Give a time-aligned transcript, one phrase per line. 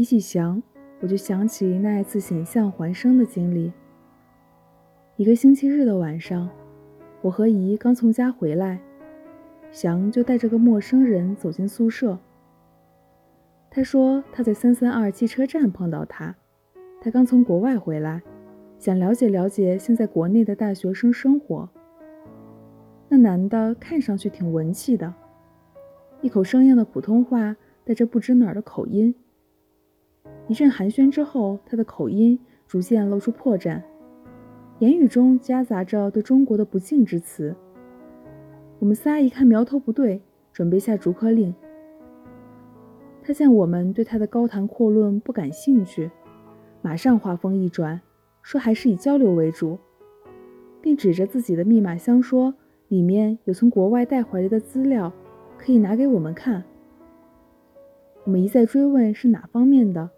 [0.00, 0.62] 提起翔，
[1.00, 3.70] 我就想起那一次险象环生的经历。
[5.16, 6.48] 一个星期日的晚上，
[7.20, 8.80] 我和姨刚从家回来，
[9.70, 12.18] 翔就带着个陌生人走进宿舍。
[13.68, 16.34] 他说他在三三二汽车站碰到他，
[17.02, 18.22] 他刚从国外回来，
[18.78, 21.68] 想了解了解现在国内的大学生生活。
[23.10, 25.12] 那男的看上去挺文气的，
[26.22, 27.54] 一口生硬的普通话，
[27.84, 29.14] 带着不知哪儿的口音。
[30.48, 33.80] 一阵寒暄之后，他的口音逐渐露出破绽。
[34.80, 37.54] 言语中夹杂着对中国的不敬之词。
[38.78, 40.22] 我们仨一看苗头不对，
[40.52, 41.54] 准备下逐客令。
[43.22, 46.10] 他见我们对他的高谈阔论不感兴趣，
[46.80, 48.00] 马上话锋一转，
[48.42, 49.78] 说还是以交流为主，
[50.80, 52.54] 并指着自己的密码箱说
[52.88, 55.12] ：“里面有从国外带回来的资料，
[55.58, 56.64] 可以拿给我们看。”
[58.24, 60.10] 我们一再追问是哪方面的，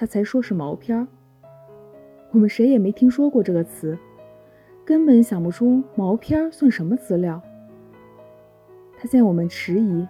[0.00, 1.08] 他才说是毛片儿。
[2.30, 3.98] 我们谁也没听说过这个词，
[4.84, 7.42] 根本想不出毛片儿算什么资料。
[8.96, 10.06] 他见我们迟疑，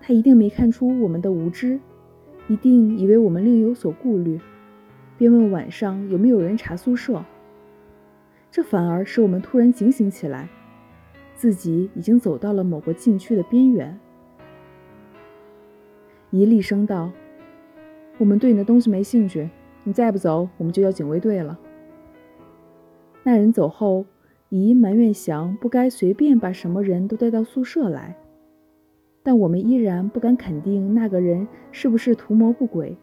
[0.00, 1.80] 他一定没看出我们的无知，
[2.46, 4.38] 一定以为我们另有所顾虑，
[5.18, 7.24] 便问晚上有没有人查宿舍。
[8.52, 10.48] 这反而使我们突然警醒起来，
[11.34, 13.98] 自己已经走到了某个禁区的边缘。
[16.30, 17.10] 一厉声道
[18.18, 19.48] ：“我们对你的东西没兴趣。”
[19.86, 21.58] 你再不走，我们就叫警卫队了。
[23.22, 24.06] 那人走后，
[24.48, 28.16] 姨埋怨祥不该随便把什么人都带到宿舍来，
[29.22, 32.96] 但我们依然不敢肯定那个人是不是图谋不轨。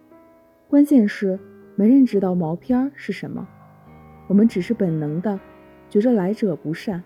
[0.68, 1.40] 关键是
[1.76, 3.48] 没人知道毛片是什么，
[4.28, 5.40] 我们只是本能的
[5.88, 7.04] 觉着来者不善。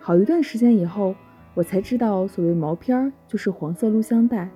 [0.00, 1.14] 好一段时间以后，
[1.52, 4.48] 我才知道所谓毛片就是黄色录像带。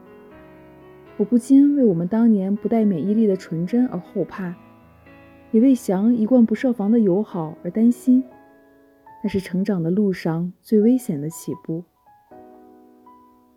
[1.18, 4.54] 我不禁为我们当年不带免疫力的纯真而后怕，
[5.50, 8.22] 也为翔一贯不设防的友好而担心。
[9.22, 11.82] 那是成长的路上最危险的起步。